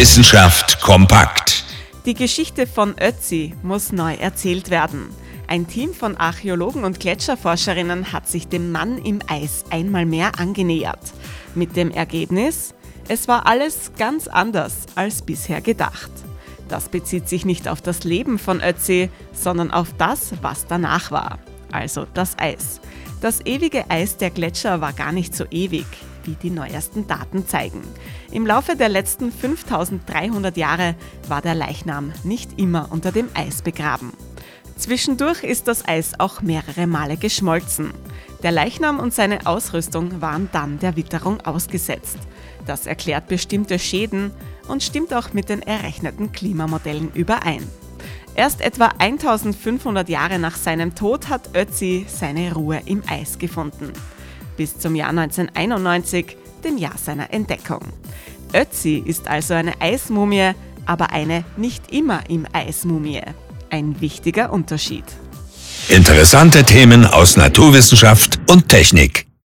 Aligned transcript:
Wissenschaft 0.00 0.80
kompakt. 0.80 1.62
Die 2.06 2.14
Geschichte 2.14 2.66
von 2.66 2.94
Ötzi 2.98 3.52
muss 3.62 3.92
neu 3.92 4.14
erzählt 4.14 4.70
werden. 4.70 5.10
Ein 5.46 5.66
Team 5.66 5.92
von 5.92 6.16
Archäologen 6.16 6.84
und 6.84 7.00
Gletscherforscherinnen 7.00 8.10
hat 8.10 8.26
sich 8.26 8.48
dem 8.48 8.72
Mann 8.72 8.96
im 8.96 9.20
Eis 9.28 9.66
einmal 9.68 10.06
mehr 10.06 10.38
angenähert. 10.38 11.12
Mit 11.54 11.76
dem 11.76 11.90
Ergebnis, 11.90 12.72
es 13.08 13.28
war 13.28 13.46
alles 13.46 13.92
ganz 13.98 14.26
anders 14.26 14.86
als 14.94 15.20
bisher 15.20 15.60
gedacht. 15.60 16.10
Das 16.70 16.88
bezieht 16.88 17.28
sich 17.28 17.44
nicht 17.44 17.68
auf 17.68 17.82
das 17.82 18.02
Leben 18.02 18.38
von 18.38 18.62
Ötzi, 18.62 19.10
sondern 19.34 19.70
auf 19.70 19.88
das, 19.98 20.32
was 20.40 20.64
danach 20.66 21.10
war. 21.10 21.40
Also 21.72 22.06
das 22.14 22.38
Eis. 22.38 22.80
Das 23.20 23.44
ewige 23.44 23.90
Eis 23.90 24.16
der 24.16 24.30
Gletscher 24.30 24.80
war 24.80 24.94
gar 24.94 25.12
nicht 25.12 25.36
so 25.36 25.44
ewig, 25.50 25.84
wie 26.24 26.34
die 26.34 26.50
neuesten 26.50 27.06
Daten 27.06 27.46
zeigen. 27.46 27.82
Im 28.30 28.46
Laufe 28.46 28.76
der 28.76 28.88
letzten 28.88 29.32
5300 29.32 30.56
Jahre 30.56 30.94
war 31.28 31.42
der 31.42 31.54
Leichnam 31.54 32.12
nicht 32.24 32.58
immer 32.58 32.88
unter 32.90 33.12
dem 33.12 33.28
Eis 33.34 33.62
begraben. 33.62 34.12
Zwischendurch 34.76 35.44
ist 35.44 35.68
das 35.68 35.86
Eis 35.86 36.12
auch 36.18 36.40
mehrere 36.40 36.86
Male 36.86 37.16
geschmolzen. 37.16 37.92
Der 38.42 38.50
Leichnam 38.50 38.98
und 38.98 39.12
seine 39.12 39.46
Ausrüstung 39.46 40.22
waren 40.22 40.48
dann 40.52 40.78
der 40.78 40.96
Witterung 40.96 41.40
ausgesetzt. 41.42 42.18
Das 42.66 42.86
erklärt 42.86 43.28
bestimmte 43.28 43.78
Schäden 43.78 44.30
und 44.68 44.82
stimmt 44.82 45.12
auch 45.12 45.34
mit 45.34 45.48
den 45.50 45.60
errechneten 45.60 46.32
Klimamodellen 46.32 47.10
überein. 47.12 47.66
Erst 48.34 48.62
etwa 48.62 48.86
1500 48.98 50.08
Jahre 50.08 50.38
nach 50.38 50.56
seinem 50.56 50.94
Tod 50.94 51.28
hat 51.28 51.54
Ötzi 51.54 52.06
seine 52.08 52.54
Ruhe 52.54 52.80
im 52.86 53.02
Eis 53.06 53.38
gefunden. 53.38 53.92
Bis 54.60 54.78
zum 54.78 54.94
Jahr 54.94 55.08
1991, 55.08 56.36
dem 56.62 56.76
Jahr 56.76 56.98
seiner 57.02 57.32
Entdeckung. 57.32 57.80
Ötzi 58.52 59.02
ist 59.02 59.26
also 59.26 59.54
eine 59.54 59.80
Eismumie, 59.80 60.50
aber 60.84 61.12
eine 61.12 61.44
nicht 61.56 61.90
immer 61.90 62.28
im 62.28 62.46
Eismumie. 62.52 63.22
Ein 63.70 63.98
wichtiger 64.02 64.52
Unterschied. 64.52 65.04
Interessante 65.88 66.62
Themen 66.62 67.06
aus 67.06 67.38
Naturwissenschaft 67.38 68.38
und 68.50 68.68
Technik. 68.68 69.29